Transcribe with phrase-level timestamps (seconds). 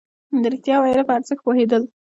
[0.41, 1.83] د رښتيا ويلو په ارزښت پوهېدل.